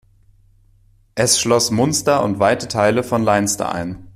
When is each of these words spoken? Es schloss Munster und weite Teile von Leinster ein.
Es 1.13 1.39
schloss 1.39 1.69
Munster 1.69 2.23
und 2.23 2.39
weite 2.39 2.67
Teile 2.67 3.03
von 3.03 3.21
Leinster 3.21 3.71
ein. 3.71 4.07